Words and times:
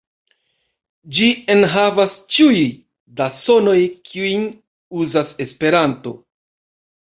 Ĝi 1.17 1.27
enhavas 1.55 2.15
ĉiuj 2.37 2.65
da 3.21 3.29
sonoj, 3.43 3.77
kiujn 4.11 4.51
uzas 5.05 5.39
Esperanto. 5.49 6.19